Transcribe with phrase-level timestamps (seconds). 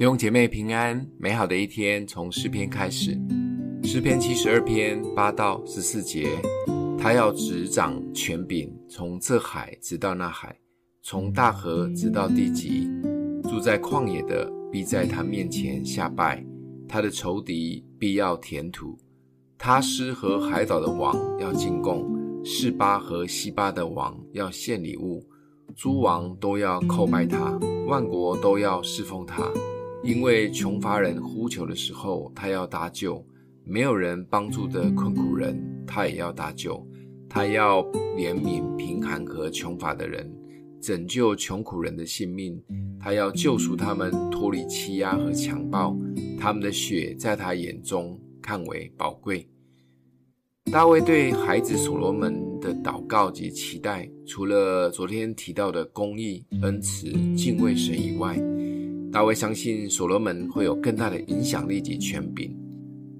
[0.00, 3.20] 弟兄姐妹平安，美好的一天从诗篇开始。
[3.84, 6.26] 诗篇七十二篇八到十四节，
[6.98, 10.58] 他要执掌权柄，从这海直到那海，
[11.02, 12.88] 从大河直到地极。
[13.42, 16.42] 住在旷野的必在他面前下拜，
[16.88, 18.96] 他的仇敌必要填土。
[19.58, 25.22] 他施和海岛的王要进贡，示巴和西巴的王要献礼物，
[25.76, 29.46] 诸王都要叩拜他，万国都要侍奉他。
[30.02, 33.22] 因为穷乏人呼求的时候，他要搭救；
[33.64, 36.84] 没有人帮助的困苦人，他也要搭救。
[37.28, 37.82] 他要
[38.16, 40.28] 怜悯贫寒和穷乏的人，
[40.80, 42.60] 拯救穷苦人的性命。
[42.98, 45.96] 他要救赎他们脱离欺压和强暴，
[46.38, 49.46] 他们的血在他眼中看为宝贵。
[50.72, 58.36] 大卫对孩子所罗门的祷告及期待，除了昨天提到的公义、恩慈、敬畏神以外，
[59.12, 62.56] 大卫相信所罗门会有更大的影响力及权柄，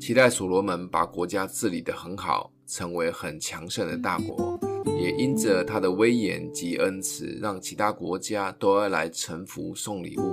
[0.00, 4.58] 期待所罗门把国家治理得很好，成为很强盛的大国。
[4.98, 10.32] 也因着他的威严及恩慈，让其他国家都要来臣服送礼物，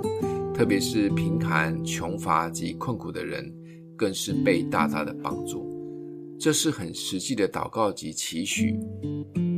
[0.54, 3.52] 特别是贫寒、穷乏及困苦的人，
[3.94, 5.70] 更是被大大的帮助。
[6.40, 8.74] 这是很实际的祷告及期许，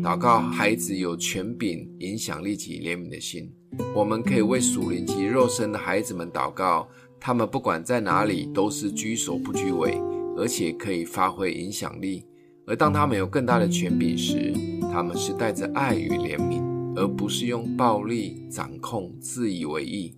[0.03, 3.49] 祷告孩子有权柄、影响力及怜悯的心。
[3.95, 6.89] 我们可以为属灵及肉身的孩子们祷告，
[7.21, 10.01] 他们不管在哪里都是居首不居尾，
[10.37, 12.25] 而且可以发挥影响力。
[12.67, 14.53] 而当他们有更大的权柄时，
[14.93, 16.63] 他们是带着爱与怜悯，
[16.97, 20.15] 而不是用暴力掌控、自以为意，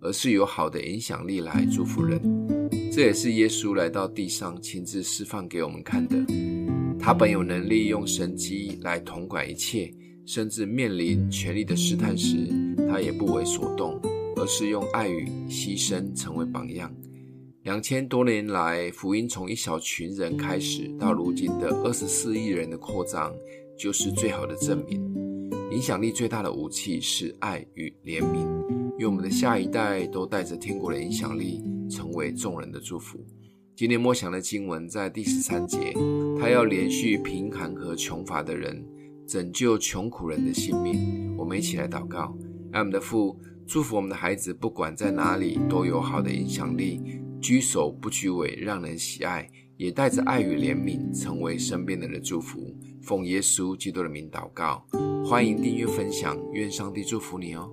[0.00, 2.20] 而是有好的影响力来祝福人。
[2.92, 6.16] 这也是耶稣来到地上亲自示范给我们看的。
[6.98, 9.92] 他本有能力用神机来统管一切。
[10.28, 12.48] 甚至面临权力的试探时，
[12.88, 14.00] 他也不为所动，
[14.36, 16.94] 而是用爱与牺牲成为榜样。
[17.62, 23.34] 两千多年来，福音从一小群人开始，到如今的二十四亿人的扩张，
[23.76, 25.02] 就是最好的证明。
[25.72, 28.46] 影响力最大的武器是爱与怜悯，
[28.98, 33.18] 愿我们的下一代都带着天国的影响力，成为众人的祝福。
[33.74, 35.92] 今天默想的经文在第十三节，
[36.38, 38.84] 他要怜恤贫寒和穷乏的人。
[39.26, 42.32] 拯救穷苦人的性命，我们一起来祷告。
[42.76, 47.00] 爱我们的父，祝福我们的孩子，不管在哪里都有好的影响力，
[47.40, 52.76] 居首不居尾，让人喜爱，也带着爱与怜悯，成为身边人的祝福。
[53.02, 54.86] 奉耶稣基督的名祷告，
[55.24, 57.72] 欢迎订阅分享，愿上帝祝福你哦。